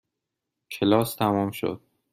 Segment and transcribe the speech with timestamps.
[0.71, 1.81] کلاس تمام شد.